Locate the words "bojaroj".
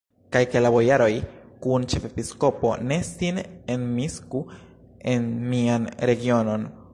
0.75-1.09